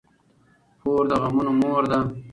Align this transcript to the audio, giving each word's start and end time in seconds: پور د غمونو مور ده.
پور 0.81 1.03
د 1.09 1.11
غمونو 1.21 1.51
مور 1.61 1.83
ده. 1.91 1.99